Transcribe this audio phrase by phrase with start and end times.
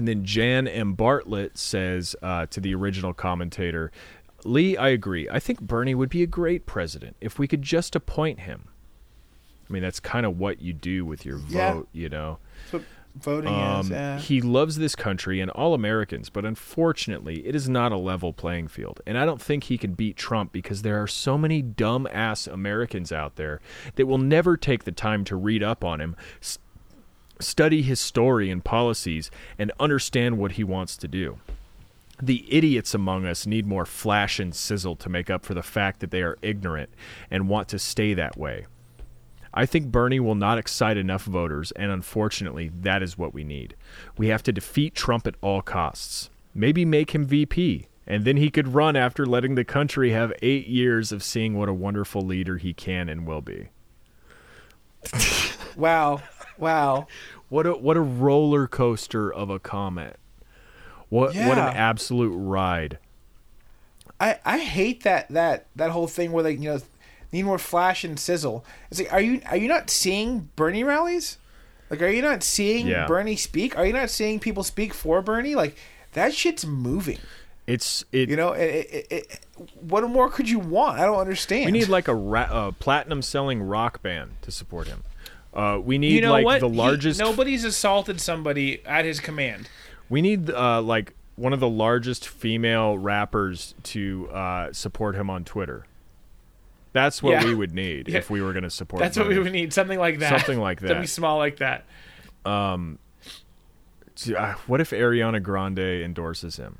[0.00, 0.94] And then Jan M.
[0.94, 3.92] Bartlett says uh, to the original commentator,
[4.46, 5.28] Lee, I agree.
[5.28, 8.68] I think Bernie would be a great president if we could just appoint him.
[9.68, 11.74] I mean, that's kind of what you do with your Yeah.
[11.74, 12.38] vote, you know.
[12.62, 12.82] That's what
[13.14, 13.86] voting is.
[13.90, 14.18] Um, Yeah.
[14.20, 18.68] He loves this country and all Americans, but unfortunately, it is not a level playing
[18.68, 19.02] field.
[19.06, 22.46] And I don't think he can beat Trump because there are so many dumb ass
[22.46, 23.60] Americans out there
[23.96, 26.16] that will never take the time to read up on him,
[27.40, 31.38] study his story and policies, and understand what he wants to do.
[32.22, 36.00] The idiots among us need more flash and sizzle to make up for the fact
[36.00, 36.90] that they are ignorant
[37.30, 38.66] and want to stay that way.
[39.52, 43.74] I think Bernie will not excite enough voters, and unfortunately, that is what we need.
[44.16, 46.30] We have to defeat Trump at all costs.
[46.54, 50.68] Maybe make him VP, and then he could run after letting the country have eight
[50.68, 53.68] years of seeing what a wonderful leader he can and will be.
[55.76, 56.22] wow.
[56.60, 57.06] Wow.
[57.48, 60.16] What a what a roller coaster of a comment.
[61.08, 62.98] What what an absolute ride.
[64.20, 66.78] I, I hate that that that whole thing where they you know
[67.32, 68.64] need more flash and sizzle.
[68.90, 71.38] It's like are you are you not seeing Bernie rallies?
[71.88, 73.06] Like are you not seeing Yeah.
[73.06, 73.76] Bernie speak?
[73.76, 75.54] Are you not seeing people speak for Bernie?
[75.54, 75.76] Like
[76.12, 77.18] that shit's moving.
[77.66, 79.46] It's it You know, it, it, it,
[79.80, 80.98] what more could you want?
[80.98, 81.66] I don't understand.
[81.66, 85.04] we need like a, ra- a platinum selling rock band to support him.
[85.52, 86.60] Uh, we need You know like what?
[86.60, 89.68] the He- largest nobody's assaulted somebody at his command.
[90.08, 95.44] We need uh, like one of the largest female rappers to uh, support him on
[95.44, 95.86] Twitter.
[96.92, 97.44] That's what Yeah.
[97.44, 98.18] we would need Yeah.
[98.18, 99.00] if we were going to support.
[99.00, 99.72] That's what we would need.
[99.72, 100.28] Something like that.
[100.40, 100.88] Something like that.
[100.88, 101.84] Something small like that.
[102.44, 102.78] Uh,
[104.66, 106.78] What if Ariana Grande endorses him?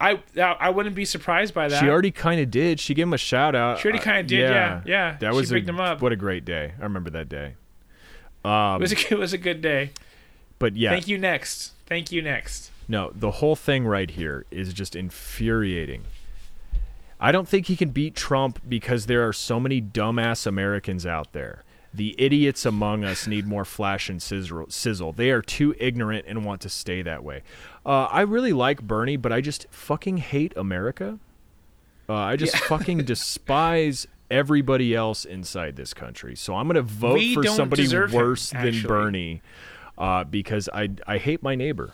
[0.00, 1.80] I I wouldn't be surprised by that.
[1.80, 2.78] She already kind of did.
[2.78, 3.80] She gave him a shout out.
[3.80, 5.16] She already Uh, kinda did, yeah, yeah.
[5.18, 6.00] That She was picked a, him up.
[6.00, 6.72] What a great day!
[6.78, 7.54] I remember that day.
[8.44, 9.90] it was a, it was a good day.
[10.58, 11.18] But yeah, Thank you.
[11.18, 11.72] Next.
[11.86, 12.22] Thank you.
[12.22, 12.70] Next.
[12.86, 16.04] No, the whole thing right here is just infuriating.
[17.20, 21.32] I don't think he can beat Trump because there are so many dumbass Americans out
[21.32, 21.64] there.
[21.92, 25.12] The idiots among us need more flash and sizzle.
[25.12, 27.42] They are too ignorant and want to stay that way.
[27.84, 31.18] Uh, I really like Bernie, but I just fucking hate America.
[32.08, 36.36] Uh, I just fucking despise everybody else inside this country.
[36.36, 38.82] So I'm going to vote We for somebody deserve him, worse than.
[38.82, 39.42] Bernie
[39.96, 41.92] uh, because I I hate my neighbor.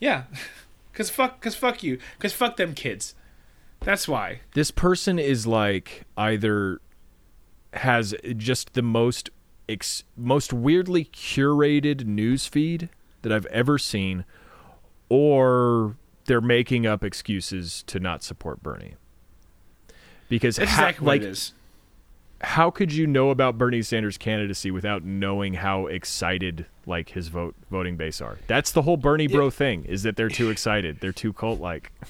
[0.00, 0.24] Yeah.
[0.94, 1.40] Cause fuck.
[1.40, 1.98] Cause fuck you.
[2.20, 3.14] Cause fuck them kids.
[3.80, 4.40] That's why.
[4.54, 6.80] this person is like either
[7.74, 9.30] has just the most
[9.68, 12.88] ex- most weirdly curated news feed
[13.22, 14.24] that I've ever seen
[15.08, 15.96] or
[16.26, 18.94] they're making up excuses to not support Bernie.
[20.28, 21.52] Because That's ha- exactly like it is.
[22.40, 27.54] how could you know about Bernie Sanders' candidacy without knowing how excited like his vote
[27.70, 28.38] voting base are?
[28.46, 30.98] That's the whole Bernie bro thing is that they're too excited.
[31.00, 31.92] They're too cult like.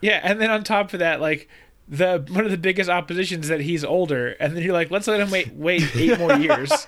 [0.00, 1.48] Yeah, and then on top of that, like
[1.88, 5.20] the one of the biggest oppositions that he's older, and then you're like, let's let
[5.20, 6.86] him wait wait eight more years.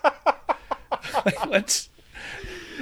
[1.24, 1.88] like, let's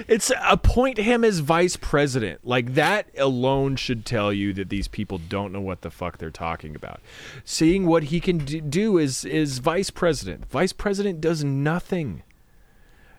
[0.07, 2.47] It's appoint him as vice president.
[2.47, 6.31] Like that alone should tell you that these people don't know what the fuck they're
[6.31, 7.01] talking about.
[7.45, 10.47] Seeing what he can do is is vice president.
[10.51, 12.23] Vice president does nothing.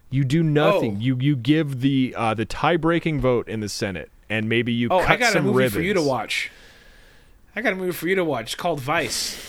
[0.10, 0.96] You do nothing.
[0.98, 1.00] Oh.
[1.02, 4.88] You you give the uh, the tie breaking vote in the Senate, and maybe you
[4.90, 5.74] Oh, cut I got a some movie ribbons.
[5.76, 6.50] for you to watch.
[7.56, 9.46] I got a movie for you to watch called Vice.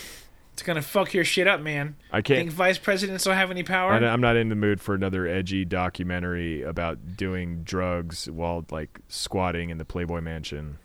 [0.53, 1.97] It's gonna fuck your shit up, man.
[2.12, 3.93] I can't- Think vice presidents don't have any power?
[3.93, 9.00] I- I'm not in the mood for another edgy documentary about doing drugs while like
[9.09, 10.77] squatting in the Playboy Mansion.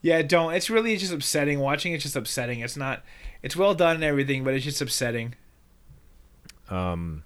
[0.00, 0.54] Yeah, don't.
[0.54, 1.58] It's really just upsetting.
[1.60, 2.60] Watching it's just upsetting.
[2.60, 3.02] It's not.
[3.42, 5.34] It's well done and everything, but it's just upsetting.
[6.70, 7.24] Um,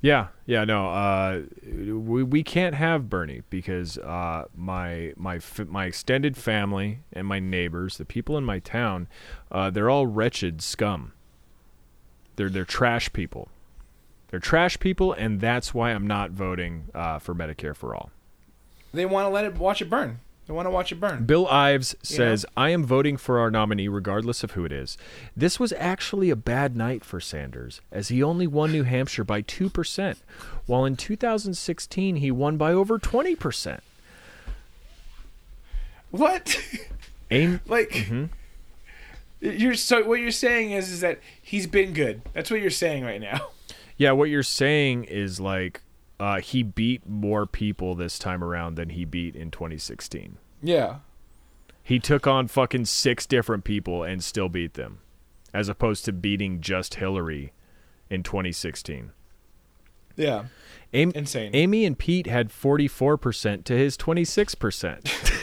[0.00, 0.88] Yeah, yeah, no.
[0.90, 7.40] Uh, we we can't have Bernie because uh, my my my extended family and my
[7.40, 9.08] neighbors, the people in my town,
[9.50, 11.12] uh, they're all wretched scum.
[12.36, 13.48] They're they're trash people.
[14.28, 18.10] They're trash people, and that's why I'm not voting uh, for Medicare for all.
[18.92, 20.20] They want to let it watch it burn.
[20.48, 21.24] They want to watch it burn.
[21.26, 22.62] Bill Ives says, know?
[22.62, 24.96] I am voting for our nominee regardless of who it is.
[25.36, 29.42] This was actually a bad night for Sanders, as he only won New Hampshire by
[29.42, 30.16] 2%,
[30.64, 33.80] while in 2016 he won by over 20%.
[36.10, 36.58] What?
[37.30, 37.60] Aim.
[37.66, 38.24] like Mm-hmm.
[39.40, 42.22] You're so what you're saying is is that he's been good.
[42.32, 43.50] That's what you're saying right now.
[43.96, 45.80] Yeah, what you're saying is like
[46.20, 50.38] uh, he beat more people this time around than he beat in 2016.
[50.62, 50.96] yeah.
[51.82, 54.98] He took on fucking six different people and still beat them,
[55.54, 57.54] as opposed to beating just Hillary
[58.10, 59.12] in 2016.
[60.14, 60.44] Yeah.
[60.92, 61.50] Amy, Insane.
[61.54, 65.34] Amy and Pete had 44% to his 26%.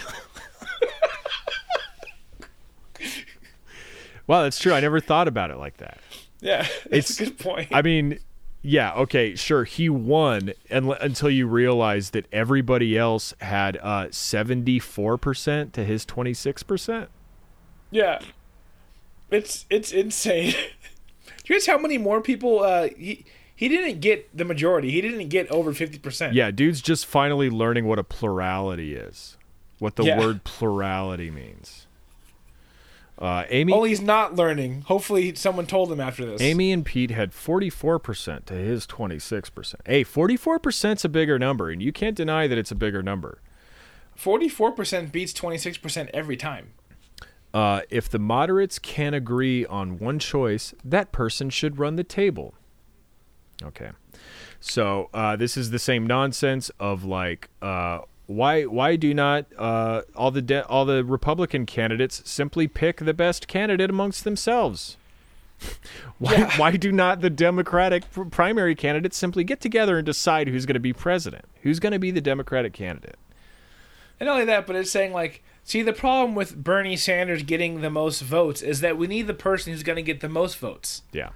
[4.28, 4.74] wow, that's true.
[4.74, 6.00] I never thought about it like that.
[6.42, 6.68] Yeah.
[6.86, 7.69] It's- It's a good point.
[7.71, 8.19] I mean,
[8.67, 9.63] yeah, okay, sure.
[9.63, 17.07] He won and, until you realize that everybody else had uh, 74% to his 26%.
[17.91, 18.19] yeah.
[19.31, 20.51] It's it's insane.
[21.25, 23.25] Do you guys how many more people uh he
[23.56, 24.91] he didn't get the majority.
[24.91, 26.33] He didn't get over 50%.
[26.33, 29.38] Yeah, dude's just finally learning what a plurality is,
[29.79, 30.19] what the Yeah.
[30.19, 31.88] word plurality means.
[33.17, 34.81] Uh, Amy, Only he's not learning.
[34.88, 36.41] Hopefully someone told him after this.
[36.41, 39.75] Amy and Pete had 44% to his 26%.
[39.85, 43.39] Hey, 44%'s a bigger number, and you can't deny that it's a bigger number.
[44.19, 46.73] 44% beats 26% every time.
[47.53, 52.53] Uh, if the moderates can't agree on one choice, that person should run the table.
[53.63, 53.91] Okay.
[54.59, 60.01] So uh, this is the same nonsense of like, uh, why why do not uh,
[60.16, 64.98] all the de- all the Republican candidates simply pick the best candidate amongst themselves?
[66.18, 70.75] why why do not the Democratic primary candidates simply get together and decide who's going
[70.75, 71.45] to be president?
[71.62, 73.18] Who's going to be the Democratic candidate?
[74.19, 77.81] And not only that, but it's saying like, see, the problem with Bernie Sanders getting
[77.81, 80.57] the most votes is that we need the person who's going to get the most
[80.57, 81.04] votes.
[81.12, 81.30] Yeah.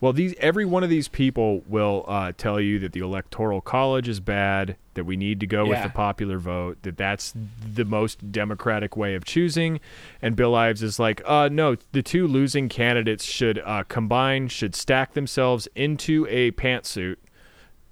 [0.00, 4.08] Well, these every one of these people will uh, tell you that the electoral college
[4.08, 7.34] is bad, that we need to go with the popular vote, that that's
[7.74, 9.80] the most democratic way of choosing.
[10.22, 14.76] And Bill Ives is like, uh, no, the two losing candidates should uh, combine, should
[14.76, 17.16] stack themselves into a pantsuit,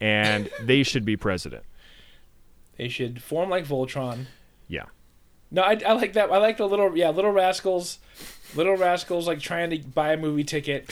[0.00, 1.64] and they should be president.
[2.78, 4.26] They should form like Voltron.
[4.68, 4.84] Yeah.
[5.50, 6.30] No, I, I like that.
[6.30, 7.98] I like the little yeah, little rascals,
[8.54, 10.88] little rascals like trying to buy a movie ticket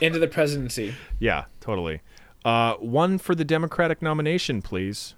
[0.00, 0.94] into the presidency.
[1.18, 2.00] Yeah, totally.
[2.44, 5.14] Uh, one for the Democratic nomination, please.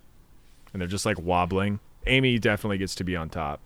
[0.73, 1.81] And they're just like wobbling.
[2.07, 3.61] Amy definitely gets to be on top.